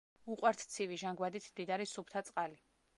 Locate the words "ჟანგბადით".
1.03-1.51